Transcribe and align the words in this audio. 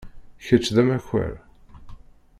Kečč 0.45 0.67
d 0.75 0.77
amakar. 0.81 1.33